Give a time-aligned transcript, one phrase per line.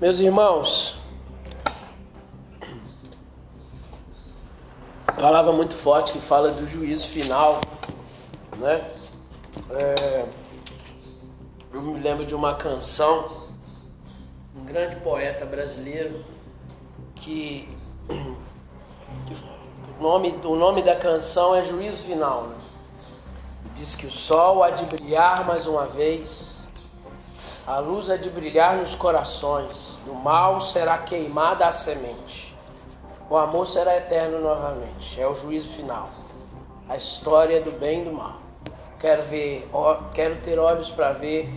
[0.00, 0.96] Meus irmãos,
[5.16, 7.60] palavra muito forte que fala do juízo final,
[8.56, 8.90] né?
[9.70, 10.26] É,
[11.72, 13.46] eu me lembro de uma canção,
[14.56, 16.24] um grande poeta brasileiro
[17.14, 17.68] que,
[19.26, 19.36] que
[19.98, 22.48] o, nome, o nome da canção é Juízo Final.
[22.48, 22.56] Né?
[23.76, 26.53] Diz que o sol há de brilhar mais uma vez,
[27.66, 32.54] a luz há de brilhar nos corações, no mal será queimada a semente,
[33.30, 35.18] o amor será eterno novamente.
[35.18, 36.10] É o juízo final,
[36.88, 38.38] a história do bem e do mal.
[39.00, 39.68] Quero ver,
[40.14, 41.50] quero ter olhos para ver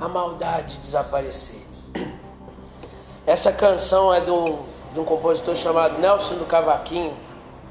[0.00, 1.60] a maldade desaparecer.
[3.26, 7.16] Essa canção é um, de um compositor chamado Nelson do Cavaquinho,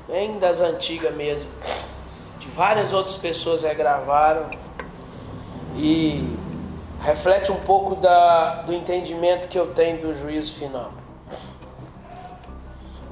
[0.07, 1.49] bem das antigas mesmo.
[2.39, 4.49] De várias outras pessoas regravaram
[5.75, 6.38] e
[7.01, 10.91] reflete um pouco da, do entendimento que eu tenho do juízo final.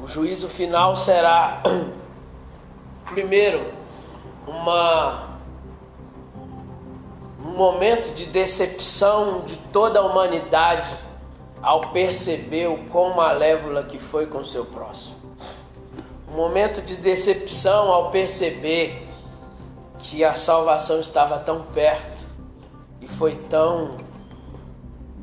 [0.04, 1.62] O juízo final será,
[3.06, 3.72] primeiro,
[4.46, 5.28] uma
[7.40, 10.90] um momento de decepção de toda a humanidade
[11.62, 15.16] ao perceber o quão malévola que foi com seu próximo.
[16.30, 19.08] Um momento de decepção ao perceber
[20.04, 22.17] que a salvação estava tão perto
[23.08, 23.98] e foi tão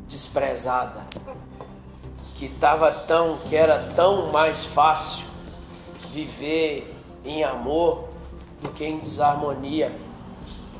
[0.09, 1.01] desprezada,
[2.35, 5.27] que estava tão, que era tão mais fácil
[6.11, 6.91] viver
[7.25, 8.09] em amor
[8.63, 9.93] do que em desarmonia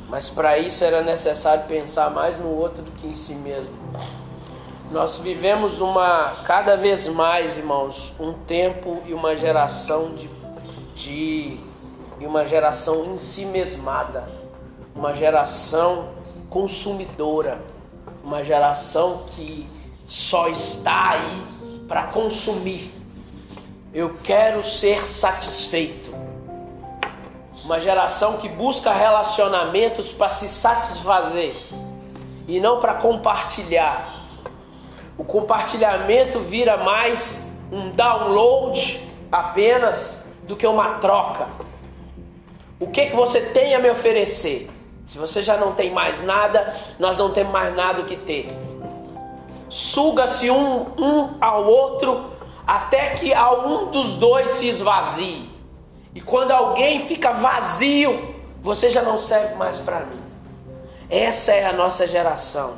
[0.09, 3.75] mas para isso era necessário pensar mais no outro do que em si mesmo.
[4.91, 10.29] Nós vivemos uma, cada vez mais, irmãos, um tempo e uma geração de,
[10.95, 11.59] de
[12.21, 14.29] uma geração em si mesmada,
[14.95, 16.11] uma geração
[16.55, 17.61] consumidora,
[18.23, 19.69] uma geração que
[20.07, 21.43] só está aí
[21.89, 22.93] para consumir.
[23.93, 26.15] Eu quero ser satisfeito
[27.65, 31.57] uma geração que busca relacionamentos para se satisfazer
[32.47, 34.29] e não para compartilhar.
[35.19, 39.01] O compartilhamento vira mais um download
[39.33, 41.49] apenas do que uma troca.
[42.79, 44.71] O que que você tem a me oferecer?
[45.05, 48.49] Se você já não tem mais nada, nós não temos mais nada o que ter.
[49.69, 52.31] Suga-se um, um ao outro
[52.67, 55.51] até que a um dos dois se esvazie.
[56.15, 60.23] E quando alguém fica vazio, você já não serve mais para mim.
[61.11, 62.75] Essa é a nossa geração.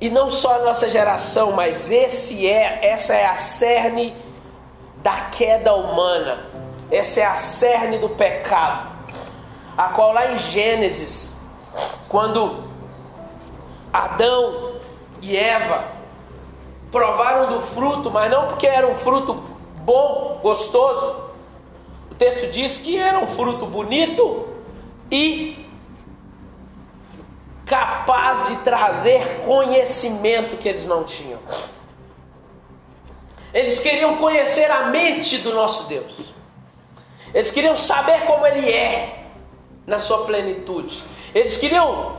[0.00, 4.16] E não só a nossa geração, mas esse é, essa é a cerne
[5.02, 6.46] da queda humana.
[6.90, 8.89] Essa é a cerne do pecado.
[9.80, 11.34] A qual lá em Gênesis,
[12.06, 12.68] quando
[13.90, 14.74] Adão
[15.22, 15.90] e Eva
[16.92, 19.32] provaram do fruto, mas não porque era um fruto
[19.76, 21.30] bom, gostoso,
[22.18, 24.50] texto diz que era um fruto bonito
[25.10, 25.66] e
[27.64, 31.40] capaz de trazer conhecimento que eles não tinham.
[33.54, 36.34] Eles queriam conhecer a mente do nosso Deus.
[37.32, 39.19] Eles queriam saber como Ele é
[39.90, 41.02] na sua plenitude.
[41.34, 42.16] Eles queriam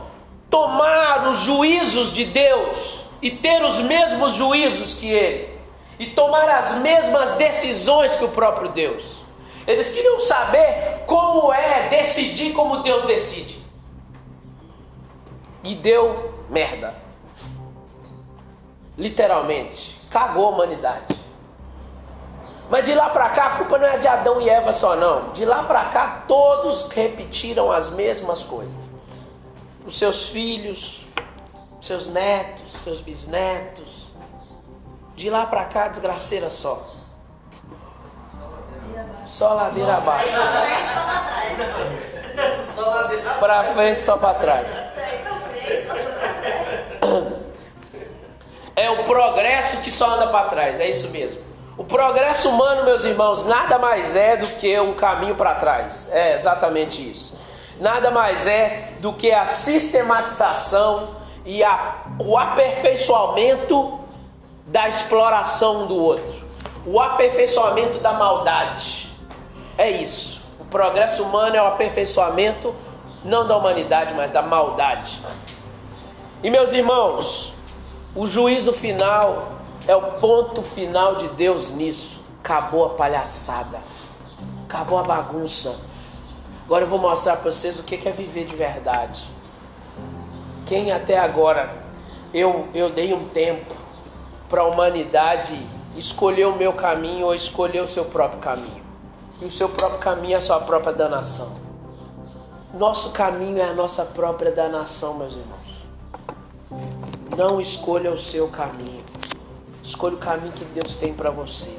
[0.50, 5.58] tomar os juízos de Deus e ter os mesmos juízos que Ele.
[5.98, 9.22] E tomar as mesmas decisões que o próprio Deus.
[9.66, 13.58] Eles queriam saber como é decidir como Deus decide.
[15.64, 16.94] E deu merda.
[18.98, 19.96] Literalmente.
[20.10, 21.21] Cagou a humanidade.
[22.70, 25.30] Mas de lá para cá, a culpa não é de Adão e Eva só, não.
[25.32, 28.72] De lá para cá, todos repetiram as mesmas coisas.
[29.86, 31.04] Os seus filhos,
[31.80, 34.10] seus netos, seus bisnetos.
[35.14, 36.90] De lá para cá, desgraceira só.
[39.26, 40.28] Só ladeira abaixo.
[42.58, 43.40] Só ladeira abaixo.
[43.40, 44.68] Pra frente, só pra trás.
[48.74, 51.51] É o progresso que só anda para trás, é isso mesmo.
[51.76, 56.08] O progresso humano, meus irmãos, nada mais é do que um caminho para trás.
[56.12, 57.34] É exatamente isso.
[57.80, 61.16] Nada mais é do que a sistematização
[61.46, 63.98] e a, o aperfeiçoamento
[64.66, 66.46] da exploração do outro,
[66.86, 69.10] o aperfeiçoamento da maldade.
[69.78, 70.42] É isso.
[70.60, 72.74] O progresso humano é o aperfeiçoamento
[73.24, 75.20] não da humanidade, mas da maldade.
[76.42, 77.54] E meus irmãos,
[78.14, 82.20] o juízo final é o ponto final de Deus nisso.
[82.40, 83.80] Acabou a palhaçada.
[84.64, 85.76] Acabou a bagunça.
[86.64, 89.24] Agora eu vou mostrar para vocês o que é viver de verdade.
[90.66, 91.74] Quem até agora
[92.32, 93.74] eu, eu dei um tempo
[94.48, 95.58] para a humanidade
[95.96, 98.82] escolher o meu caminho ou escolher o seu próprio caminho.
[99.40, 101.52] E o seu próprio caminho é a sua própria danação.
[102.72, 105.62] Nosso caminho é a nossa própria danação, meus irmãos.
[107.36, 109.01] Não escolha o seu caminho.
[109.82, 111.76] Escolha o caminho que Deus tem para você.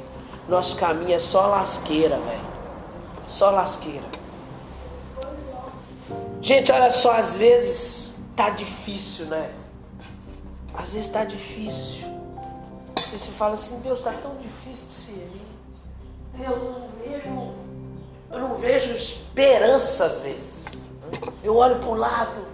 [0.47, 2.53] Nosso caminho é só lasqueira, velho.
[3.25, 4.05] Só lasqueira.
[6.41, 9.51] Gente, olha só, às vezes tá difícil, né?
[10.73, 12.05] Às vezes tá difícil.
[13.13, 15.41] E você fala assim, Deus, tá tão difícil de servir.
[16.35, 17.53] Deus, eu não vejo,
[18.31, 20.89] eu não vejo esperança às vezes.
[21.43, 22.45] Eu olho para o lado,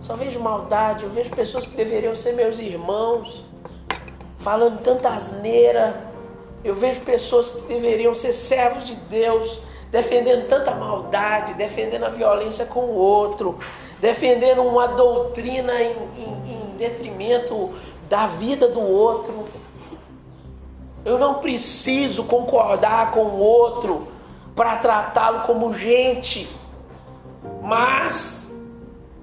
[0.00, 3.44] só vejo maldade, eu vejo pessoas que deveriam ser meus irmãos,
[4.42, 6.12] falando tanta asneira.
[6.64, 9.60] Eu vejo pessoas que deveriam ser servos de Deus,
[9.90, 13.58] defendendo tanta maldade, defendendo a violência com o outro,
[14.00, 17.70] defendendo uma doutrina em, em, em detrimento
[18.08, 19.44] da vida do outro.
[21.04, 24.06] Eu não preciso concordar com o outro
[24.54, 26.48] para tratá-lo como gente.
[27.60, 28.52] Mas,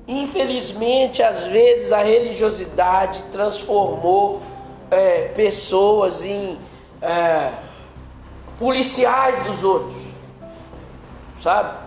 [0.08, 4.42] infelizmente, às vezes a religiosidade transformou
[4.92, 6.60] é, pessoas em
[7.02, 7.52] é,
[8.58, 10.10] policiais dos outros
[11.42, 11.78] sabe?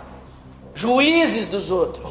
[0.75, 2.10] Juízes dos outros.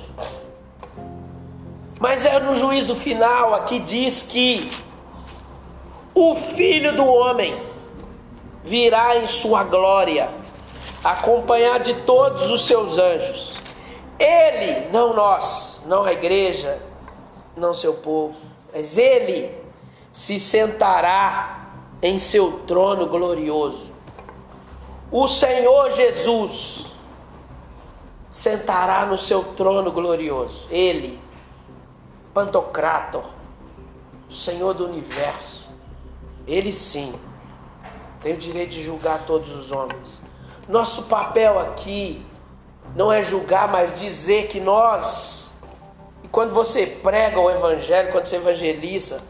[2.00, 4.70] Mas é no juízo final aqui diz que
[6.14, 7.62] o filho do homem
[8.64, 10.30] virá em sua glória,
[11.04, 13.58] acompanhado de todos os seus anjos.
[14.20, 16.80] Ele, não nós, não a igreja,
[17.56, 18.36] não seu povo,
[18.74, 19.56] mas ele
[20.12, 21.70] se sentará
[22.02, 23.92] em seu trono glorioso.
[25.12, 26.88] O Senhor Jesus
[28.30, 30.68] sentará no seu trono glorioso.
[30.70, 31.20] Ele,
[32.34, 33.26] Pantocrator,
[34.30, 35.68] Senhor do universo,
[36.48, 37.14] ele sim
[38.22, 40.22] tem o direito de julgar todos os homens.
[40.68, 42.26] Nosso papel aqui
[42.96, 45.52] não é julgar, mas dizer que nós,
[46.24, 49.22] e quando você prega o evangelho, quando você evangeliza,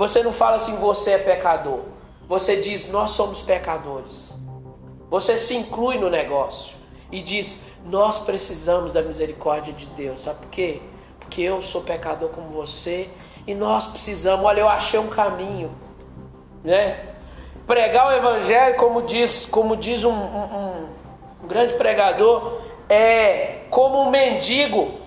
[0.00, 1.80] você não fala assim, você é pecador.
[2.26, 4.32] Você diz, nós somos pecadores.
[5.10, 6.74] Você se inclui no negócio
[7.12, 10.22] e diz, nós precisamos da misericórdia de Deus.
[10.22, 10.80] Sabe por quê?
[11.18, 13.10] Porque eu sou pecador como você
[13.46, 14.46] e nós precisamos.
[14.46, 15.70] Olha, eu achei um caminho,
[16.64, 17.06] né?
[17.66, 20.88] Pregar o evangelho, como diz, como diz um, um,
[21.44, 24.98] um grande pregador, é como um mendigo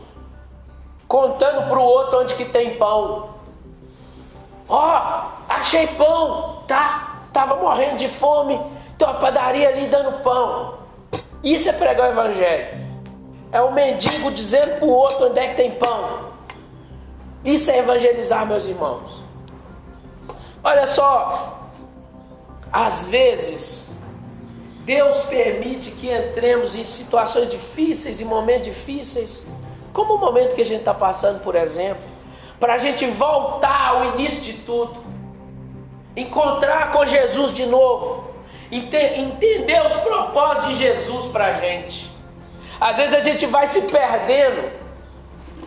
[1.07, 3.32] contando para o outro onde que tem pão.
[4.67, 7.21] Ó, oh, achei pão, tá?
[7.31, 8.59] Tava morrendo de fome,
[8.97, 10.79] tem uma padaria ali dando pão.
[11.43, 12.83] Isso é pregar o evangelho.
[13.51, 16.31] É o mendigo dizendo para o outro onde é que tem pão.
[17.43, 19.21] Isso é evangelizar, meus irmãos.
[20.63, 21.59] Olha só,
[22.71, 23.91] às vezes
[24.85, 29.45] Deus permite que entremos em situações difíceis, em momentos difíceis,
[29.91, 32.01] como o momento que a gente está passando, por exemplo,
[32.63, 34.95] para a gente voltar ao início de tudo,
[36.15, 38.31] encontrar com Jesus de novo,
[38.71, 42.09] entender os propósitos de Jesus para a gente.
[42.79, 44.71] Às vezes a gente vai se perdendo,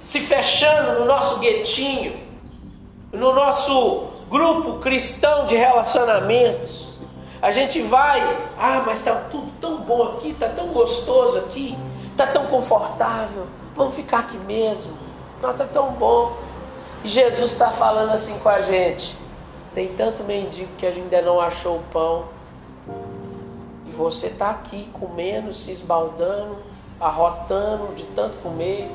[0.03, 2.19] se fechando no nosso guetinho,
[3.13, 6.95] no nosso grupo cristão de relacionamentos.
[7.43, 8.23] A gente vai,
[8.59, 11.77] ah, mas está tudo tão bom aqui, está tão gostoso aqui,
[12.11, 14.95] está tão confortável, vamos ficar aqui mesmo.
[15.43, 16.47] Não, está tão bom.
[17.07, 19.17] E Jesus está falando assim com a gente.
[19.75, 22.37] Tem tanto mendigo que a gente ainda não achou o pão
[23.97, 26.59] você está aqui comendo, se esbaldando,
[27.01, 28.91] arrotando de tanto comer.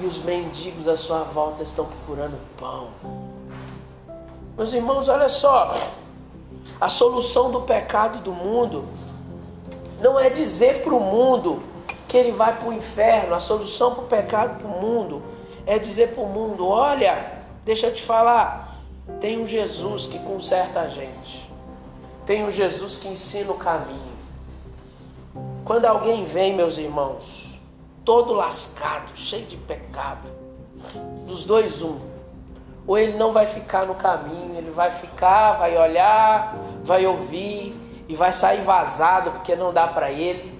[0.00, 2.88] E os mendigos à sua volta estão procurando pão.
[4.56, 5.74] Meus irmãos, olha só.
[6.80, 8.86] A solução do pecado do mundo
[10.00, 11.62] não é dizer para o mundo
[12.08, 13.34] que ele vai para o inferno.
[13.34, 15.22] A solução para o pecado do mundo
[15.66, 18.80] é dizer para o mundo: olha, deixa eu te falar,
[19.20, 21.50] tem um Jesus que conserta a gente.
[22.24, 24.16] Tem o Jesus que ensina o caminho.
[25.64, 27.58] Quando alguém vem, meus irmãos,
[28.04, 30.28] todo lascado, cheio de pecado,
[31.26, 31.98] dos dois um,
[32.86, 37.74] ou ele não vai ficar no caminho, ele vai ficar, vai olhar, vai ouvir
[38.08, 40.55] e vai sair vazado porque não dá para ele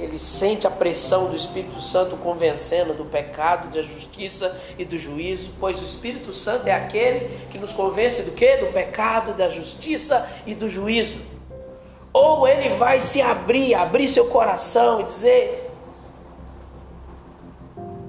[0.00, 5.50] ele sente a pressão do Espírito Santo convencendo do pecado, da justiça e do juízo,
[5.60, 8.56] pois o Espírito Santo é aquele que nos convence do que?
[8.56, 11.20] Do pecado, da justiça e do juízo.
[12.14, 15.70] Ou ele vai se abrir, abrir seu coração e dizer: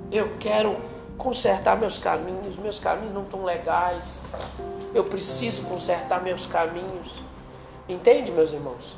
[0.09, 0.77] Eu quero
[1.17, 4.23] consertar meus caminhos, meus caminhos não estão legais.
[4.93, 7.21] Eu preciso consertar meus caminhos.
[7.89, 8.95] Entende, meus irmãos?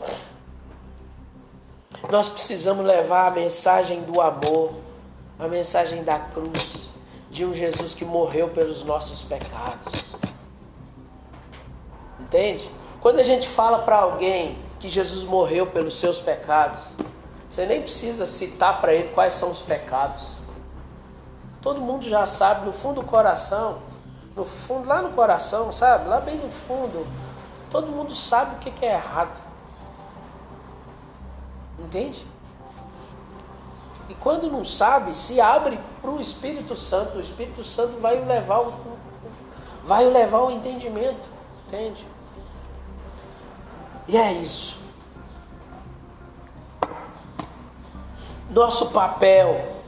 [2.09, 4.73] Nós precisamos levar a mensagem do amor,
[5.39, 6.89] a mensagem da cruz,
[7.31, 10.03] de um Jesus que morreu pelos nossos pecados.
[12.19, 12.69] Entende?
[13.01, 16.89] Quando a gente fala para alguém que Jesus morreu pelos seus pecados,
[17.47, 20.23] você nem precisa citar para ele quais são os pecados.
[21.61, 23.79] Todo mundo já sabe no fundo do coração,
[24.35, 26.09] no fundo, lá no coração, sabe?
[26.09, 27.07] Lá bem no fundo,
[27.69, 29.52] todo mundo sabe o que é errado.
[31.83, 32.25] Entende?
[34.09, 37.17] E quando não sabe, se abre para o Espírito Santo.
[37.17, 38.73] O Espírito Santo vai levar o,
[39.83, 41.27] vai levar o entendimento.
[41.67, 42.05] Entende?
[44.07, 44.81] E é isso.
[48.49, 49.81] Nosso papel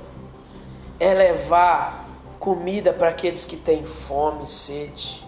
[1.00, 2.06] é levar
[2.40, 5.26] comida para aqueles que têm fome e sede,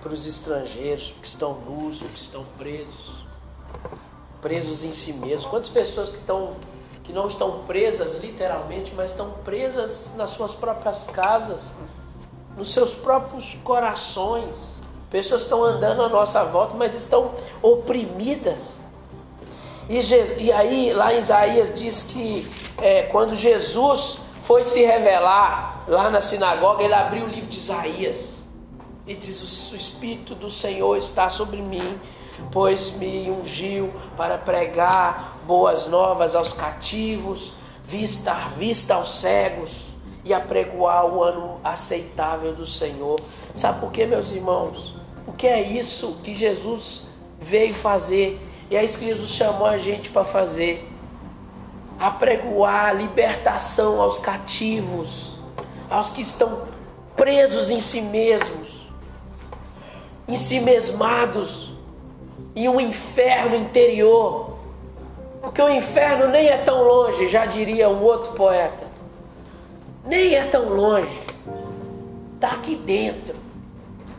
[0.00, 3.09] para os estrangeiros que estão nus, que estão presos,
[4.40, 5.46] presos em si mesmos.
[5.46, 6.56] Quantas pessoas que estão
[7.10, 11.72] que não estão presas literalmente, mas estão presas nas suas próprias casas,
[12.56, 14.80] nos seus próprios corações.
[15.10, 18.80] Pessoas estão andando à nossa volta, mas estão oprimidas.
[19.88, 19.98] E,
[20.38, 22.48] e aí, lá em Isaías diz que
[22.80, 28.38] é, quando Jesus foi se revelar lá na sinagoga, ele abriu o livro de Isaías
[29.04, 32.00] e diz: O Espírito do Senhor está sobre mim,
[32.50, 37.54] pois me ungiu para pregar boas novas aos cativos,
[37.86, 39.86] vista, vista aos cegos
[40.24, 43.18] e apregoar o ano aceitável do Senhor.
[43.54, 44.94] Sabe por quê, meus irmãos?
[45.24, 47.04] Porque é isso que Jesus
[47.40, 48.40] veio fazer.
[48.70, 50.88] E é isso que Jesus chamou a gente para fazer.
[51.98, 55.36] Apregoar libertação aos cativos,
[55.90, 56.62] aos que estão
[57.16, 58.86] presos em si mesmos,
[60.26, 61.69] em si mesmados,
[62.54, 64.58] em um inferno interior.
[65.40, 68.86] Porque o inferno nem é tão longe, já diria um outro poeta.
[70.04, 71.20] Nem é tão longe.
[72.34, 73.36] Está aqui dentro.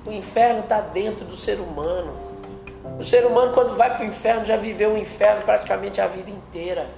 [0.06, 2.14] O inferno está dentro do ser humano.
[3.00, 6.30] O ser humano, quando vai para o inferno, já viveu o inferno praticamente a vida
[6.30, 6.90] inteira.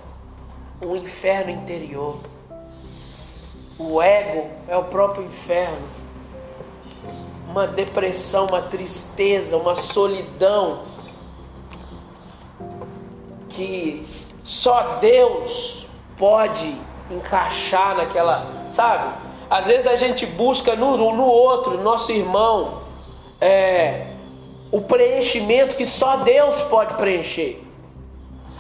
[0.82, 2.20] Um inferno interior.
[3.78, 5.86] O ego é o próprio inferno.
[7.50, 10.82] Uma depressão, uma tristeza, uma solidão
[13.56, 14.06] que
[14.44, 16.76] só Deus pode
[17.10, 19.14] encaixar naquela, sabe?
[19.50, 22.82] Às vezes a gente busca no, no outro, nosso irmão,
[23.40, 24.08] é,
[24.72, 27.62] o preenchimento que só Deus pode preencher.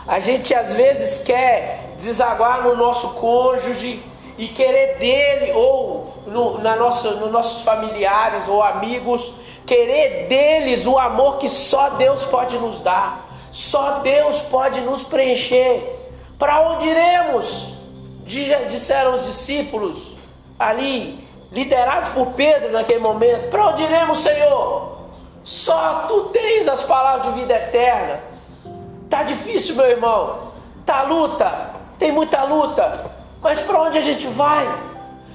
[0.07, 4.03] A gente às vezes quer desaguar no nosso cônjuge
[4.37, 9.33] e querer dele ou no, na nossa, nos nossos familiares ou amigos,
[9.65, 13.22] querer deles o amor que só Deus pode nos dar.
[13.53, 15.87] Só Deus pode nos preencher.
[16.39, 17.71] Para onde iremos?
[18.25, 20.11] Disseram os discípulos
[20.57, 23.51] ali, liderados por Pedro naquele momento.
[23.51, 24.97] Para onde iremos, Senhor?
[25.43, 28.21] Só tu tens as palavras de vida eterna.
[29.07, 30.51] Tá difícil, meu irmão.
[30.83, 31.69] Tá luta,
[31.99, 33.11] tem muita luta.
[33.39, 34.67] Mas para onde a gente vai?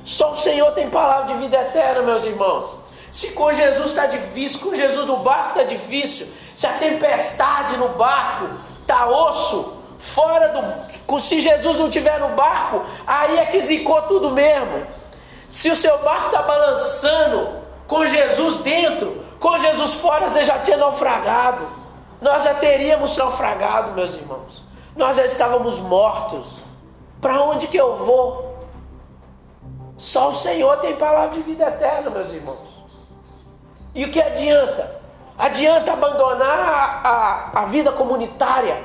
[0.02, 2.77] Só o Senhor tem palavra de vida eterna, meus irmãos.
[3.18, 7.88] Se com Jesus está difícil, com Jesus no barco está difícil, se a tempestade no
[7.88, 8.48] barco
[8.80, 11.20] está osso, fora do.
[11.20, 14.86] Se Jesus não estiver no barco, aí é que zicou tudo mesmo.
[15.48, 17.56] Se o seu barco está balançando
[17.88, 21.66] com Jesus dentro, com Jesus fora, você já tinha naufragado.
[22.20, 24.62] Nós já teríamos naufragado, meus irmãos.
[24.94, 26.46] Nós já estávamos mortos.
[27.20, 28.58] Para onde que eu vou?
[29.96, 32.67] Só o Senhor tem palavra de vida eterna, meus irmãos.
[33.98, 34.88] E o que adianta?
[35.36, 38.80] Adianta abandonar a, a, vida comunitária?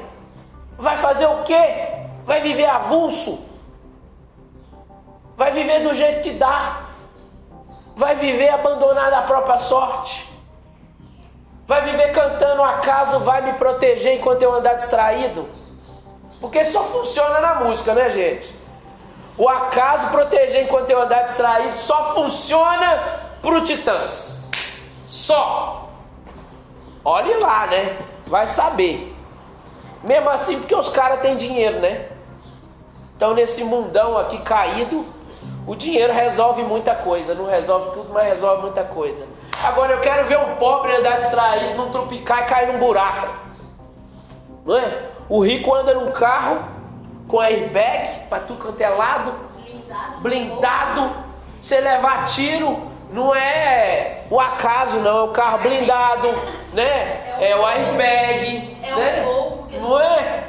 [0.75, 1.99] Vai fazer o quê?
[2.25, 3.45] Vai viver avulso?
[5.37, 6.81] Vai viver do jeito que dá?
[7.95, 10.27] Vai viver abandonado à própria sorte?
[11.67, 15.47] Vai viver cantando acaso vai me proteger enquanto eu andar distraído?
[16.41, 18.51] Porque só funciona na música, né, gente?
[19.37, 24.42] O acaso proteger enquanto eu andar distraído só funciona pro Titãs.
[25.13, 25.89] Só.
[27.05, 27.99] Olhe lá, né?
[28.25, 29.15] Vai saber.
[30.03, 32.07] Mesmo assim, porque os caras têm dinheiro, né?
[33.15, 35.05] Então, nesse mundão aqui caído,
[35.67, 37.35] o dinheiro resolve muita coisa.
[37.35, 39.27] Não resolve tudo, mas resolve muita coisa.
[39.63, 43.35] Agora, eu quero ver um pobre andar distraído, num tropicar e cair num buraco.
[44.65, 45.09] Não é?
[45.29, 46.65] O rico anda num carro
[47.27, 49.31] com airbag para tudo quanto é lado,
[49.63, 51.15] blindado, blindado
[51.61, 56.29] Você levar tiro não é o acaso, não, é o carro blindado,
[56.73, 57.37] né?
[57.39, 59.25] É o airbag, É né?
[59.79, 60.43] Não é?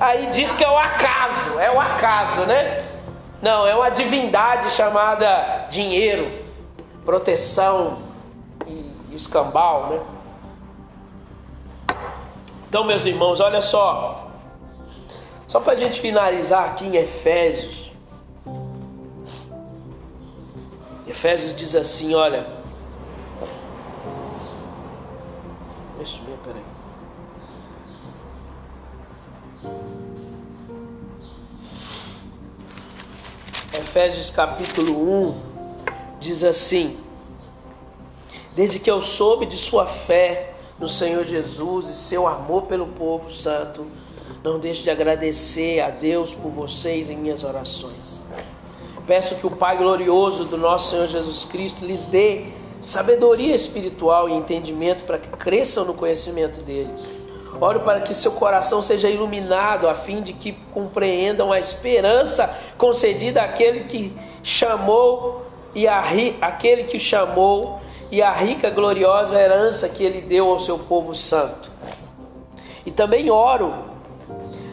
[0.00, 2.82] Aí diz que é o acaso, é o acaso, né?
[3.42, 6.30] Não, é uma divindade chamada dinheiro,
[7.04, 7.98] proteção
[8.66, 10.00] e, e escambau, né?
[12.68, 14.28] Então, meus irmãos, olha só.
[15.46, 17.91] Só para a gente finalizar aqui em Efésios.
[21.12, 22.46] Efésios diz assim: olha.
[25.98, 26.62] Deixa eu ver, peraí.
[33.78, 35.42] Efésios capítulo 1
[36.18, 36.98] diz assim:
[38.56, 43.30] Desde que eu soube de sua fé no Senhor Jesus e seu amor pelo povo
[43.30, 43.86] santo,
[44.42, 48.22] não deixe de agradecer a Deus por vocês em minhas orações.
[49.06, 52.44] Peço que o Pai glorioso do nosso Senhor Jesus Cristo lhes dê
[52.80, 56.90] sabedoria espiritual e entendimento para que cresçam no conhecimento dele.
[57.60, 63.42] Oro para que seu coração seja iluminado, a fim de que compreendam a esperança concedida
[63.42, 65.42] àquele que chamou
[65.74, 67.80] e a ri, aquele que chamou
[68.10, 71.70] e a rica gloriosa herança que ele deu ao seu povo santo.
[72.84, 73.91] E também oro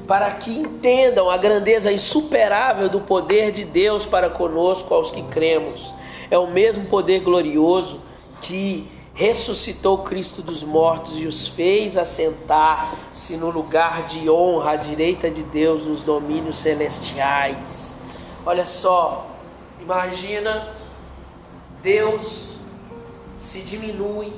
[0.09, 5.93] para que entendam a grandeza insuperável do poder de Deus para conosco aos que cremos.
[6.31, 8.01] É o mesmo poder glorioso
[8.41, 15.29] que ressuscitou Cristo dos mortos e os fez assentar-se no lugar de honra à direita
[15.29, 17.95] de Deus nos domínios celestiais.
[18.43, 19.27] Olha só,
[19.79, 20.69] imagina
[21.83, 22.55] Deus
[23.37, 24.33] se diminui,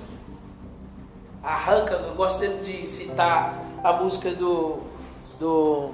[1.42, 1.94] arranca.
[1.94, 4.91] Eu gosto de citar a música do,
[5.42, 5.90] do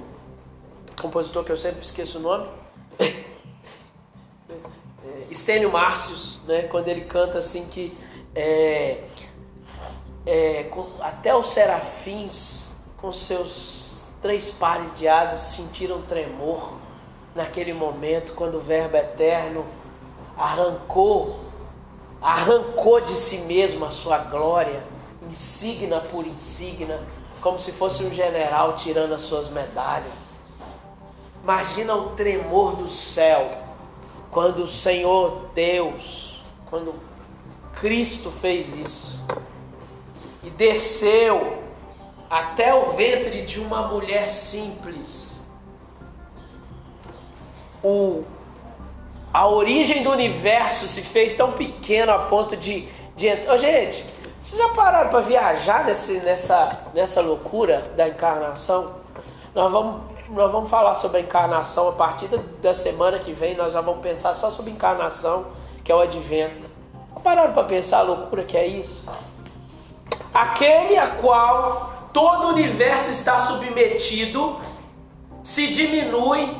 [1.00, 2.46] compositor que eu sempre esqueço o nome.
[5.30, 7.96] Estênio Márcios, né, quando ele canta assim que
[8.34, 9.04] é,
[10.26, 16.74] é, até os serafins com seus três pares de asas sentiram tremor
[17.34, 19.64] naquele momento quando o Verbo eterno
[20.36, 21.40] arrancou,
[22.20, 24.82] arrancou de si mesmo a sua glória,
[25.26, 27.00] insígnia por insígnia,
[27.40, 30.42] como se fosse um general tirando as suas medalhas.
[31.42, 33.50] Imagina o tremor do céu
[34.30, 36.94] quando o Senhor Deus, quando
[37.80, 39.18] Cristo fez isso
[40.42, 41.62] e desceu
[42.28, 45.48] até o ventre de uma mulher simples.
[47.82, 48.24] O,
[49.32, 52.88] a origem do universo se fez tão pequeno a ponto de.
[53.16, 54.04] de oh, gente,
[54.40, 58.92] vocês já pararam para viajar nesse, nessa, nessa loucura da encarnação?
[59.52, 62.28] Nós vamos, nós vamos falar sobre a encarnação a partir
[62.62, 63.56] da, semana que vem.
[63.56, 65.46] Nós já vamos pensar só sobre encarnação,
[65.82, 66.68] que é o advento.
[67.24, 69.08] Pararam para pensar a loucura que é isso?
[70.32, 74.56] Aquele a qual todo o universo está submetido
[75.42, 76.56] se diminui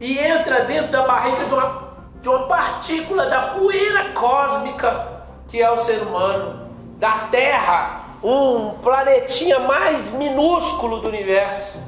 [0.00, 1.82] e entra dentro da barriga de uma,
[2.22, 5.16] de uma partícula da poeira cósmica
[5.48, 6.65] que é o ser humano,
[6.96, 11.78] da Terra, um planetinha mais minúsculo do universo.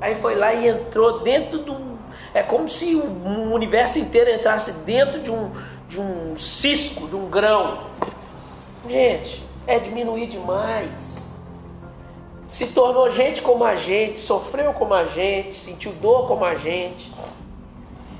[0.00, 1.98] Aí foi lá e entrou dentro do.
[2.32, 5.50] É como se o universo inteiro entrasse dentro de um,
[5.88, 7.86] de um cisco, de um grão.
[8.88, 11.38] Gente, é diminuir demais.
[12.46, 17.12] Se tornou gente como a gente, sofreu como a gente, sentiu dor como a gente.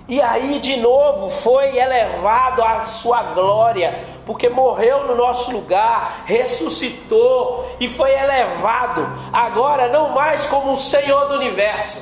[0.06, 7.66] E aí de novo foi elevado à sua glória, porque morreu no nosso lugar, ressuscitou
[7.80, 11.96] e foi elevado, agora não mais como o Senhor do universo,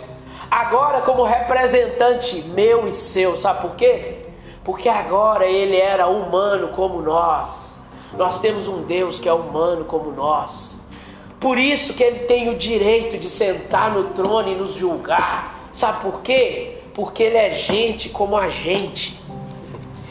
[0.51, 3.37] agora como representante meu e seu.
[3.37, 4.25] Sabe por quê?
[4.65, 7.77] Porque agora ele era humano como nós.
[8.15, 10.81] Nós temos um Deus que é humano como nós.
[11.39, 15.69] Por isso que ele tem o direito de sentar no trono e nos julgar.
[15.73, 16.79] Sabe por quê?
[16.93, 19.17] Porque ele é gente como a gente.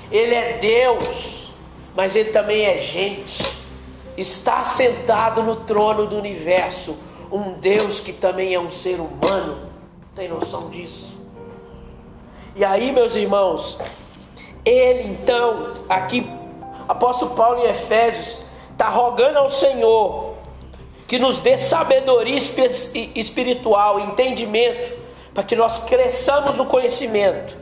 [0.10, 1.45] Ele é Deus,
[1.96, 3.44] mas ele também é gente.
[4.18, 6.98] Está sentado no trono do universo
[7.32, 9.70] um Deus que também é um ser humano.
[10.16, 11.16] Tem noção disso?
[12.56, 13.78] E aí, meus irmãos,
[14.64, 16.30] ele então, aqui,
[16.88, 20.36] apóstolo Paulo em Efésios, está rogando ao Senhor
[21.08, 22.38] que nos dê sabedoria
[23.14, 24.98] espiritual, entendimento,
[25.34, 27.56] para que nós cresçamos no conhecimento.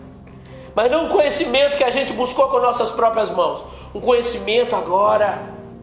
[0.76, 3.64] Mas não um conhecimento que a gente buscou com nossas próprias mãos,
[3.94, 5.42] um conhecimento agora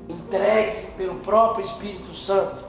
[0.09, 2.65] entregue pelo próprio Espírito Santo,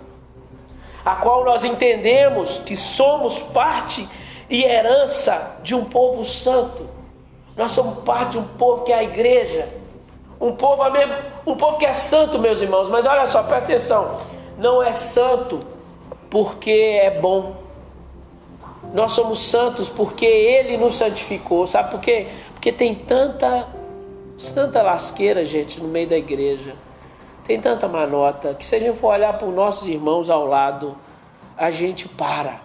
[1.03, 4.07] a qual nós entendemos que somos parte
[4.51, 6.89] e herança de um povo santo,
[7.55, 9.67] Nós somos parte de um povo que é a igreja.
[10.39, 10.83] Um povo,
[11.45, 12.89] um povo que é santo, meus irmãos.
[12.89, 14.19] Mas olha só, presta atenção.
[14.57, 15.59] Não é santo
[16.29, 17.55] porque é bom.
[18.93, 21.67] Nós somos santos porque Ele nos santificou.
[21.67, 22.27] Sabe por quê?
[22.53, 23.67] Porque tem tanta,
[24.49, 26.75] tanta lasqueira, gente, no meio da igreja.
[27.43, 30.97] Tem tanta manota que se a gente for olhar para os nossos irmãos ao lado,
[31.57, 32.61] a gente para.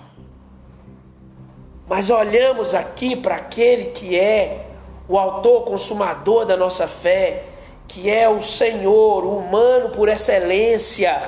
[1.89, 4.67] Mas olhamos aqui para aquele que é
[5.09, 7.45] o autor consumador da nossa fé,
[7.87, 11.23] que é o Senhor, o humano por excelência.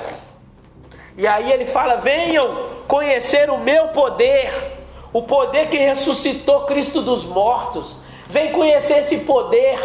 [1.17, 4.79] E aí ele fala: venham conhecer o meu poder
[5.11, 7.97] o poder que ressuscitou Cristo dos mortos.
[8.27, 9.79] Vem conhecer esse poder.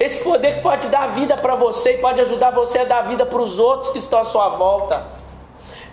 [0.00, 3.26] Esse poder que pode dar vida para você e pode ajudar você a dar vida
[3.26, 5.06] para os outros que estão à sua volta.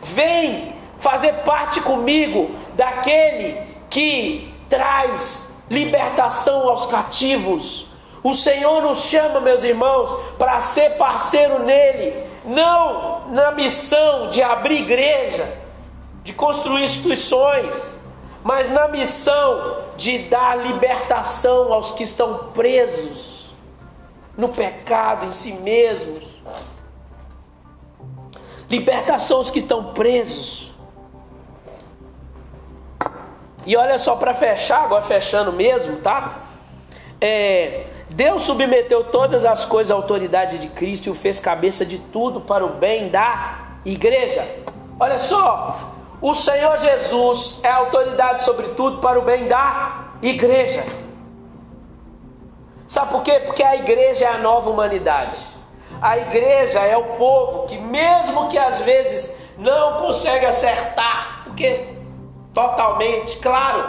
[0.02, 7.88] Vem fazer parte comigo daquele que traz libertação aos cativos.
[8.24, 12.16] O Senhor nos chama, meus irmãos, para ser parceiro nele,
[12.46, 15.54] não na missão de abrir igreja,
[16.24, 17.98] de construir instituições,
[18.42, 23.37] mas na missão de dar libertação aos que estão presos
[24.38, 26.38] no pecado em si mesmos.
[28.70, 30.72] Libertação aos que estão presos.
[33.66, 36.44] E olha só para fechar, agora fechando mesmo, tá?
[37.20, 41.98] É, Deus submeteu todas as coisas à autoridade de Cristo e o fez cabeça de
[41.98, 44.46] tudo para o bem da igreja.
[45.00, 50.86] Olha só, o Senhor Jesus é autoridade sobre tudo para o bem da igreja.
[52.88, 53.42] Sabe por quê?
[53.46, 55.38] Porque a igreja é a nova humanidade.
[56.02, 61.96] A igreja é o povo que, mesmo que às vezes não consegue acertar, porque
[62.54, 63.88] totalmente, claro,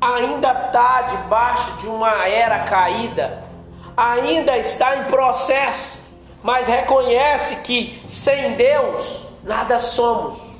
[0.00, 3.44] ainda está debaixo de uma era caída,
[3.96, 5.98] ainda está em processo,
[6.42, 10.50] mas reconhece que sem Deus nada somos.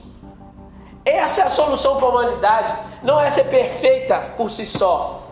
[1.05, 2.77] Essa é a solução para a humanidade.
[3.03, 5.26] Não é ser perfeita por si só.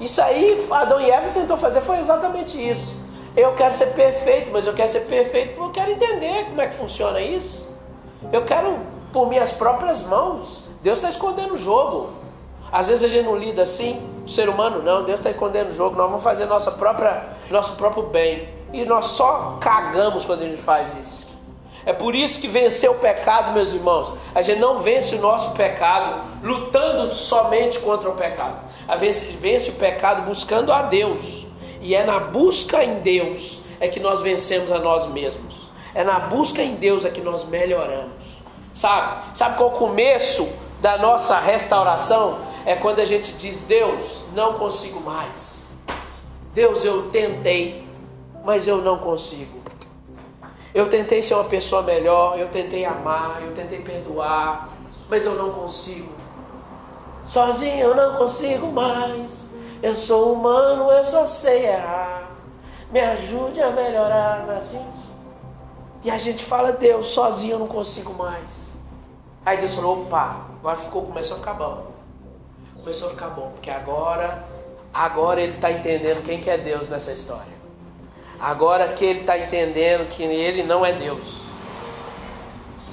[0.00, 2.96] Isso aí, Adão e Eva tentou fazer foi exatamente isso.
[3.36, 6.66] Eu quero ser perfeito, mas eu quero ser perfeito porque eu quero entender como é
[6.66, 7.68] que funciona isso.
[8.32, 8.78] Eu quero,
[9.12, 12.10] por minhas próprias mãos, Deus está escondendo o jogo.
[12.72, 15.72] Às vezes a gente não lida assim, o ser humano não, Deus está escondendo o
[15.72, 18.48] jogo, nós vamos fazer nossa própria, nosso próprio bem.
[18.72, 21.26] E nós só cagamos quando a gente faz isso.
[21.84, 25.52] É por isso que vencer o pecado, meus irmãos, a gente não vence o nosso
[25.52, 28.69] pecado lutando somente contra o pecado.
[28.90, 31.46] A vence, o pecado buscando a Deus.
[31.80, 35.68] E é na busca em Deus é que nós vencemos a nós mesmos.
[35.94, 38.42] É na busca em Deus é que nós melhoramos.
[38.74, 39.38] Sabe?
[39.38, 42.40] Sabe qual é o começo da nossa restauração?
[42.66, 45.68] É quando a gente diz: Deus, não consigo mais.
[46.52, 47.86] Deus, eu tentei,
[48.44, 49.60] mas eu não consigo.
[50.74, 54.68] Eu tentei ser uma pessoa melhor, eu tentei amar, eu tentei perdoar,
[55.08, 56.19] mas eu não consigo.
[57.30, 59.46] Sozinho eu não consigo mais.
[59.80, 62.28] Eu sou humano, eu só sei errar.
[62.90, 64.84] Me ajude a melhorar, não é assim?
[66.02, 68.72] E a gente fala, Deus, sozinho eu não consigo mais.
[69.46, 71.92] Aí Deus falou, opa, agora ficou, começou a ficar bom.
[72.74, 74.44] Começou a ficar bom, porque agora,
[74.92, 77.60] agora ele está entendendo quem que é Deus nessa história.
[78.40, 81.42] Agora que ele está entendendo que ele não é Deus,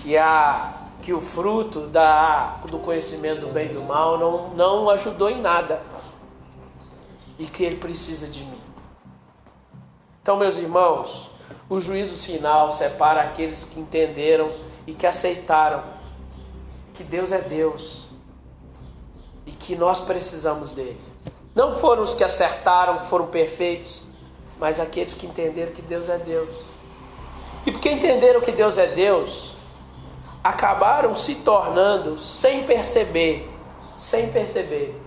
[0.04, 0.76] que, a,
[1.08, 5.40] que o fruto da, do conhecimento do bem e do mal não, não ajudou em
[5.40, 5.82] nada
[7.40, 8.60] e que ele precisa de mim.
[10.22, 11.30] Então, meus irmãos,
[11.70, 14.52] o juízo final separa aqueles que entenderam
[14.86, 15.82] e que aceitaram
[16.94, 18.10] que Deus é Deus
[19.46, 21.00] e que nós precisamos dele.
[21.56, 24.04] Não foram os que acertaram, que foram perfeitos,
[24.60, 26.54] mas aqueles que entenderam que Deus é Deus.
[27.66, 29.56] E porque entenderam que Deus é Deus,
[30.48, 33.50] acabaram se tornando, sem perceber,
[33.98, 34.98] sem perceber,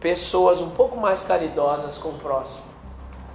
[0.00, 2.64] pessoas um pouco mais caridosas com o próximo.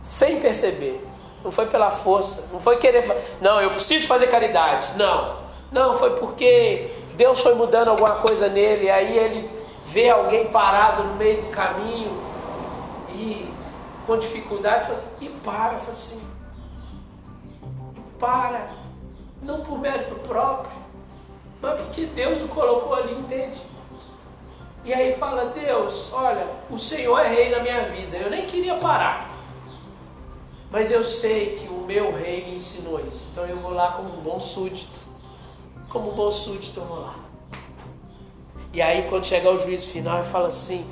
[0.01, 1.07] Sem perceber.
[1.43, 3.05] Não foi pela força, não foi querer,
[3.39, 4.97] não, eu preciso fazer caridade.
[4.97, 5.39] Não.
[5.71, 9.49] Não, foi porque Deus foi mudando alguma coisa nele, aí ele
[9.85, 12.11] vê alguém parado no meio do caminho
[13.09, 13.47] e
[14.07, 16.21] com dificuldade, fala, e para, fala assim,
[17.95, 18.67] e para,
[19.43, 20.90] não por mérito próprio,
[21.61, 23.61] mas porque Deus o colocou ali, entende?
[24.83, 28.75] E aí fala, Deus, olha, o Senhor é rei na minha vida, eu nem queria
[28.75, 29.29] parar,
[30.71, 34.09] mas eu sei que o meu rei me ensinou isso, então eu vou lá como
[34.09, 34.99] um bom súdito,
[35.91, 37.15] como um bom súdito eu vou lá.
[38.73, 40.89] E aí quando chegar o juízo final, ele fala assim,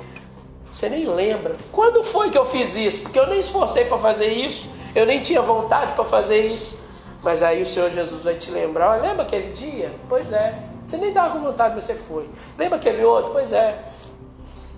[0.70, 1.56] Você nem lembra.
[1.72, 3.02] Quando foi que eu fiz isso?
[3.02, 6.79] Porque eu nem esforcei para fazer isso, eu nem tinha vontade para fazer isso.
[7.22, 8.90] Mas aí o Senhor Jesus vai te lembrar.
[8.90, 9.94] Olha, lembra aquele dia?
[10.08, 10.62] Pois é.
[10.86, 12.28] Você nem estava com vontade, mas você foi.
[12.58, 13.32] Lembra aquele outro?
[13.32, 13.84] Pois é.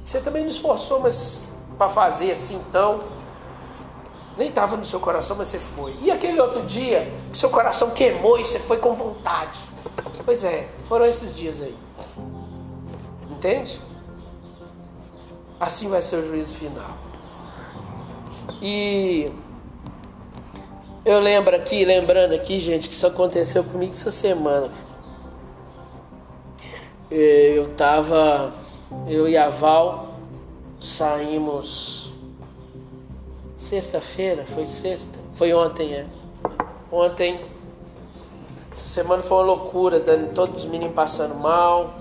[0.04, 3.00] Você também não esforçou, mas para fazer assim, então.
[4.36, 5.94] Nem estava no seu coração, mas você foi.
[6.02, 9.58] E aquele outro dia que seu coração queimou e você foi com vontade.
[10.24, 11.76] Pois é, foram esses dias aí.
[13.30, 13.80] Entende?
[15.60, 16.96] Assim vai ser o juízo final.
[18.60, 19.32] E
[21.04, 24.70] eu lembro aqui, lembrando aqui, gente, que isso aconteceu comigo essa semana.
[27.10, 28.52] Eu tava,
[29.08, 30.14] eu e a Val
[30.80, 32.14] saímos
[33.56, 36.06] sexta-feira, foi sexta, foi ontem, é.
[36.90, 37.40] Ontem,
[38.70, 40.00] essa semana foi uma loucura,
[40.34, 41.98] todos os meninos passando mal.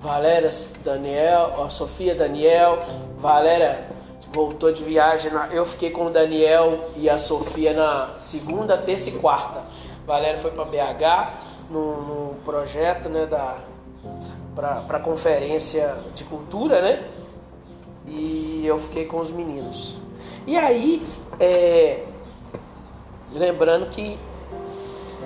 [0.00, 0.50] Valéria,
[0.82, 2.78] Daniel, a Sofia, Daniel,
[3.18, 3.88] Valéria
[4.34, 5.30] voltou de viagem.
[5.52, 9.62] Eu fiquei com o Daniel e a Sofia na segunda, terça e quarta.
[10.04, 11.32] Valéria foi para BH
[11.70, 13.58] no, no, projeto, né, da
[14.54, 17.08] para conferência de cultura, né?
[18.06, 19.96] E eu fiquei com os meninos.
[20.46, 21.04] E aí,
[21.40, 22.04] é,
[23.32, 24.16] lembrando que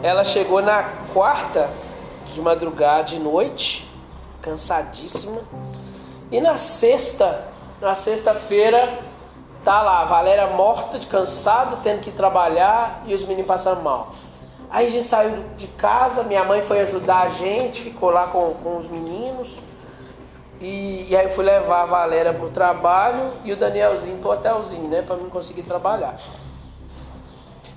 [0.02, 1.68] ela chegou na quarta
[2.32, 3.86] de madrugada de noite,
[4.40, 5.42] cansadíssima.
[6.30, 7.48] E na sexta,
[7.80, 8.98] na sexta-feira,
[9.64, 14.12] tá lá, a Valéria morta, de cansada, tendo que trabalhar e os meninos passando mal.
[14.70, 18.54] Aí a gente saiu de casa, minha mãe foi ajudar a gente, ficou lá com,
[18.54, 19.60] com os meninos.
[20.60, 24.88] E, e aí eu fui levar a Valéria pro trabalho e o Danielzinho pro hotelzinho,
[24.88, 25.02] né?
[25.02, 26.18] Pra mim conseguir trabalhar.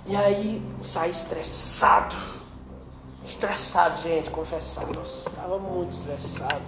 [0.06, 2.16] E aí saí estressado.
[3.24, 4.88] Estressado, gente, confessar.
[4.88, 6.62] Nossa, estava muito estressado.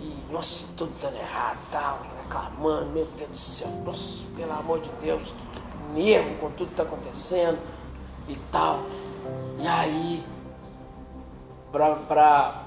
[0.00, 2.00] E, nossa, tudo dando errado, tal,
[2.32, 6.68] reclamando, meu Deus do céu, nossa, pelo amor de Deus, que, que nervo com tudo
[6.68, 7.58] que está acontecendo
[8.26, 8.80] e tal.
[9.58, 10.24] E aí,
[11.70, 12.64] pra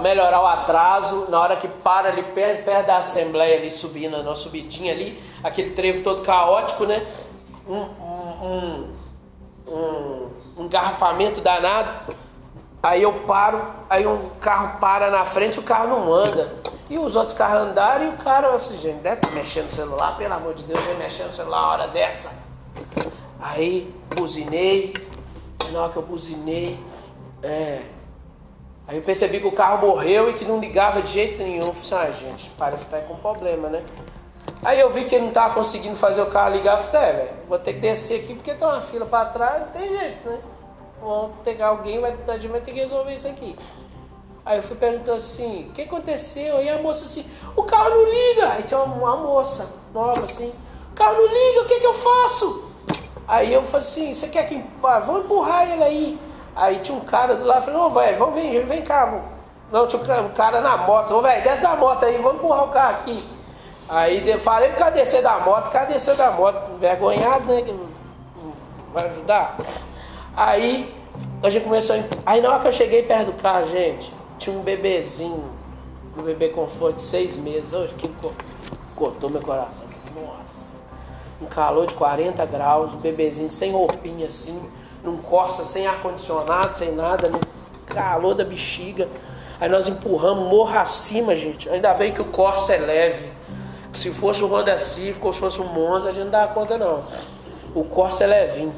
[0.00, 4.34] melhorar o atraso, na hora que para ali perto, perto da Assembleia, ali subindo, na
[4.34, 7.04] subidinha ali, aquele trevo todo caótico, né?
[7.66, 8.94] Um, um,
[9.66, 12.14] um, um engarrafamento danado.
[12.82, 16.54] Aí eu paro, aí um carro para na frente, o carro não anda.
[16.88, 19.70] E os outros carros andaram e o cara, eu falei, gente, deve estar mexendo no
[19.70, 22.44] celular, pelo amor de Deus, vem mexendo no celular a hora dessa.
[23.40, 24.94] Aí buzinei,
[25.72, 26.78] na hora que eu buzinei,
[27.42, 27.82] é,
[28.86, 31.66] aí eu percebi que o carro morreu e que não ligava de jeito nenhum.
[31.66, 33.84] Eu falei, ah, gente, parece que tá com problema, né?
[34.64, 37.12] Aí eu vi que ele não estava conseguindo fazer o carro ligar, eu falei, é,
[37.12, 40.28] velho, vou ter que descer aqui porque tem uma fila para trás, não tem jeito,
[40.28, 40.38] né?
[41.00, 43.56] Vamos pegar alguém, vai, a vai ter que resolver isso aqui.
[44.46, 46.58] Aí eu fui perguntando assim, o que aconteceu?
[46.58, 48.52] Aí a moça assim, o carro não liga.
[48.52, 50.52] Aí tinha uma, moça nova assim,
[50.92, 52.70] o carro não liga, o que, que eu faço?
[53.26, 56.20] Aí eu falei assim, você quer que ah, vamos empurrar ele aí?
[56.54, 59.20] Aí tinha um cara do lado, falei, não, velho, vamos vir, vem cá.
[59.72, 62.68] Não, tinha um cara na moto, ô velho, desce da moto aí, vamos empurrar o
[62.68, 63.28] carro aqui.
[63.88, 67.64] Aí falei pro cara descer da moto, o cara desceu da moto, envergonhado, né?
[68.92, 69.56] Vai ajudar?
[70.36, 70.94] Aí
[71.42, 72.00] a gente começou a...
[72.24, 75.44] Aí na hora que eu cheguei perto do carro, gente, tinha um bebezinho,
[76.16, 77.72] um bebê conforto de seis meses.
[77.72, 78.10] Hoje que
[78.94, 79.86] cortou meu coração.
[80.14, 80.82] Nossa,
[81.40, 84.60] um calor de 40 graus, um bebezinho sem roupinha assim,
[85.04, 87.40] num corsa sem ar-condicionado, sem nada, no
[87.86, 89.08] calor da bexiga.
[89.60, 91.68] Aí nós empurramos morro acima, gente.
[91.68, 93.32] Ainda bem que o Corsa é leve.
[93.92, 96.76] Se fosse o Honda Civic ou se fosse o Monza, a gente não dava conta
[96.76, 97.02] não.
[97.74, 98.74] O Corsa é levinho.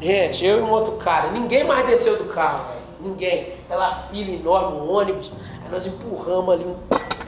[0.00, 2.83] Gente, eu e um outro cara, ninguém mais desceu do carro, velho.
[3.04, 3.54] Ninguém.
[3.66, 5.30] Aquela fila enorme, o ônibus.
[5.64, 6.76] Aí nós empurramos ali,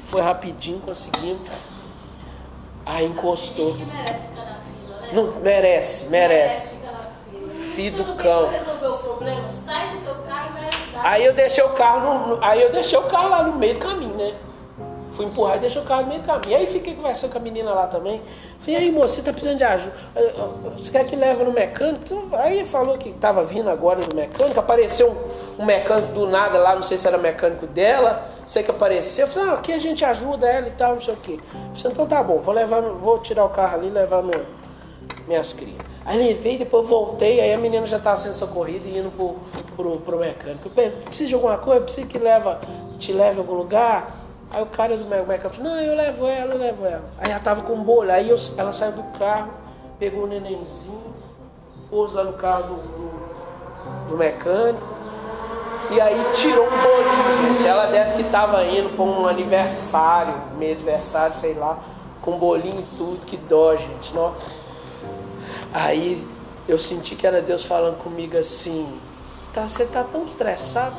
[0.07, 1.49] foi rapidinho, conseguimos.
[2.85, 3.77] Aí encostou.
[3.77, 5.09] Gente que merece ficar na fila, né?
[5.13, 6.71] Não, merece, merece.
[6.77, 6.99] ficar na
[7.31, 7.53] fila.
[7.75, 8.49] Filho do cão.
[8.49, 11.01] tem como resolver o problema, sai do seu carro e vai ajudar.
[11.05, 13.81] Aí eu deixei o carro no- aí eu deixei o carro lá no meio do
[13.81, 14.35] caminho, né?
[15.17, 16.59] Fui empurrar e deixei o carro no meio do caminho.
[16.59, 18.21] Aí fiquei conversando com a menina lá também.
[18.61, 19.97] Falei, aí moço, você tá precisando de ajuda?
[20.77, 22.29] Você quer que leve no mecânico?
[22.33, 24.61] Aí falou que tava vindo agora do mecânico.
[24.61, 25.17] Apareceu
[25.59, 28.29] um, mecânico do nada lá, não sei se era mecânico dela.
[28.47, 29.27] Sei que apareceu.
[29.27, 31.41] Eu falei, ah, aqui a gente ajuda ela e tal, não sei o quê.
[31.75, 34.23] Falei, então tá bom, vou levar, vou tirar o carro ali e levar
[35.27, 35.81] minhas crias.
[36.05, 39.37] Aí levei, depois voltei, aí a menina já estava sendo socorrida e indo pro,
[39.77, 40.71] pro, pro mecânico.
[40.77, 41.81] Eu precisa de alguma coisa?
[41.81, 42.61] Precisa que leva,
[42.99, 44.26] te leve a algum lugar?
[44.51, 47.05] Aí o cara do me- mecânico falou, não, eu levo ela, eu levo ela.
[47.19, 49.53] Aí ela tava com bolho, aí eu- ela saiu do carro,
[49.99, 51.15] pegou o nenenzinho,
[51.91, 54.87] pôs lá no carro do, do, do mecânico.
[55.91, 57.67] E aí tirou um bolinho, gente.
[57.67, 61.79] Ela deve que tava indo para um aniversário, mês aniversário, sei lá,
[62.23, 64.13] com bolinho e tudo, que dó, gente.
[64.15, 64.35] Não.
[65.73, 66.27] Aí
[66.67, 68.99] eu senti que era Deus falando comigo assim:
[69.55, 70.97] tá, você tá tão estressado,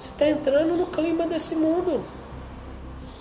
[0.00, 2.02] você tá entrando no clima desse mundo.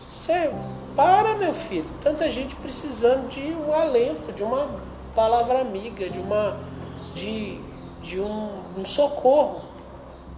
[0.09, 0.49] Você
[0.95, 1.89] para, meu filho.
[2.01, 4.69] Tanta gente precisando de um alento, de uma
[5.13, 6.57] palavra amiga, de uma
[7.13, 7.59] de,
[8.01, 9.61] de um, um socorro.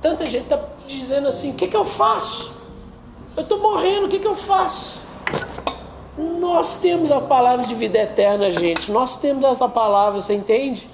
[0.02, 2.54] Tanta gente está dizendo assim: o que, que eu faço?
[3.38, 5.00] Eu estou morrendo, o que, que eu faço?
[6.18, 8.92] Nós temos a palavra de vida eterna, gente.
[8.92, 10.90] Nós temos essa palavra, você entende?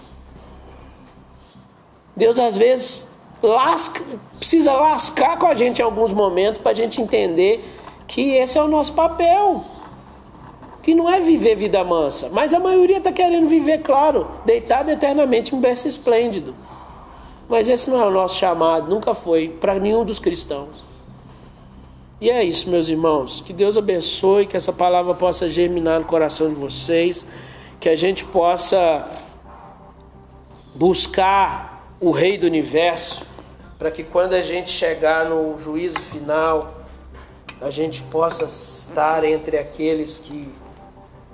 [2.16, 4.02] Deus às vezes lasca,
[4.38, 7.64] precisa lascar com a gente em alguns momentos para a gente entender
[8.08, 9.64] que esse é o nosso papel.
[10.82, 15.54] Que não é viver vida mansa, mas a maioria está querendo viver, claro, deitado eternamente
[15.54, 16.56] em berço esplêndido.
[17.50, 20.86] Mas esse não é o nosso chamado, nunca foi para nenhum dos cristãos.
[22.20, 23.42] E é isso, meus irmãos.
[23.42, 27.28] Que Deus abençoe, que essa palavra possa germinar no coração de vocês,
[27.80, 29.08] que a gente possa
[30.74, 33.26] buscar o Rei do Universo,
[33.78, 36.82] para que quando a gente chegar no juízo final,
[37.62, 40.52] a gente possa estar entre aqueles que,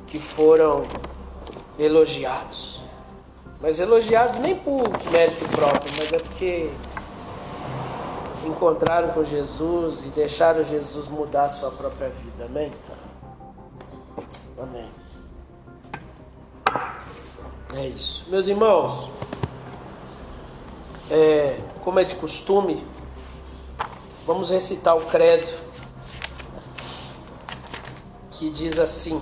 [0.08, 0.88] que foram
[1.78, 2.82] elogiados.
[3.62, 6.70] Mas elogiados nem por mérito próprio, mas é porque
[8.46, 12.46] encontraram com Jesus e deixaram Jesus mudar a sua própria vida.
[12.46, 12.72] Amém?
[14.62, 14.90] Amém.
[17.76, 18.26] É isso.
[18.30, 19.10] Meus irmãos,
[21.14, 22.84] é, como é de costume,
[24.26, 25.52] vamos recitar o credo
[28.32, 29.22] que diz assim: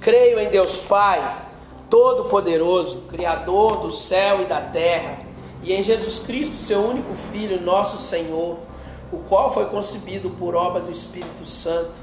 [0.00, 1.42] Creio em Deus Pai
[1.90, 5.18] Todo-Poderoso, Criador do céu e da terra,
[5.62, 8.56] e em Jesus Cristo, seu único Filho, nosso Senhor,
[9.12, 12.00] o qual foi concebido por obra do Espírito Santo,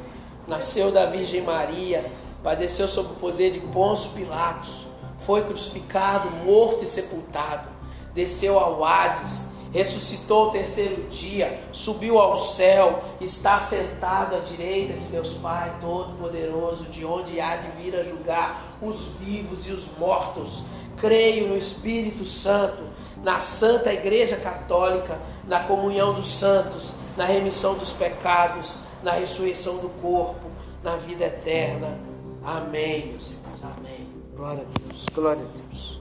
[0.48, 2.06] nasceu da Virgem Maria,
[2.44, 4.86] padeceu sob o poder de Pôncio Pilatos,
[5.22, 7.75] foi crucificado, morto e sepultado,
[8.15, 15.06] desceu ao Hades ressuscitou o terceiro dia, subiu ao céu, está sentado à direita de
[15.08, 20.63] Deus Pai Todo-Poderoso, de onde há de vir a julgar os vivos e os mortos.
[20.95, 22.84] Creio no Espírito Santo,
[23.21, 29.89] na Santa Igreja Católica, na comunhão dos santos, na remissão dos pecados, na ressurreição do
[30.01, 30.49] corpo,
[30.82, 31.99] na vida eterna.
[32.45, 33.62] Amém, meus irmãos.
[33.78, 34.08] Amém.
[34.38, 35.06] Glória a Deus.
[35.13, 35.99] Glória a Deus.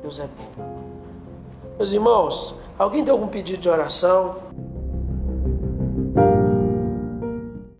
[0.00, 0.89] Deus é bom.
[1.80, 4.36] Meus irmãos, Alguém tem algum pedido de oração?